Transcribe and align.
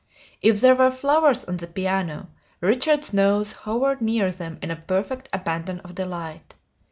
If 0.41 0.59
there 0.61 0.73
were 0.73 0.89
flowers 0.89 1.45
on 1.45 1.57
the 1.57 1.67
piano, 1.67 2.25
Richard's 2.59 3.13
nose 3.13 3.51
hovered 3.51 4.01
near 4.01 4.31
them 4.31 4.57
in 4.63 4.71
a 4.71 4.75
perfect 4.75 5.29
abandon 5.31 5.79
of 5.81 5.93
delight. 5.93 6.55